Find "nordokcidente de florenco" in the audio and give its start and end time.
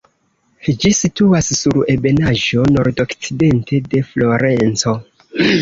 2.79-4.97